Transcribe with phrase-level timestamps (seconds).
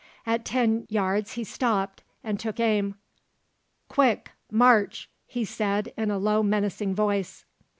[0.25, 2.95] At ten yards he stopped and took aim.
[3.87, 7.45] "Quick march!" he said in a low menacing voice.